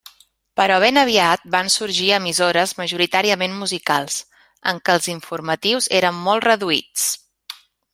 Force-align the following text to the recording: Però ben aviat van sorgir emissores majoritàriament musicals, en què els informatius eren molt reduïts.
Però 0.59 0.77
ben 0.83 0.97
aviat 1.01 1.43
van 1.55 1.69
sorgir 1.73 2.07
emissores 2.17 2.75
majoritàriament 2.81 3.55
musicals, 3.61 4.19
en 4.75 4.83
què 4.89 4.99
els 4.99 5.15
informatius 5.17 5.95
eren 6.03 6.23
molt 6.29 6.53
reduïts. 6.53 7.11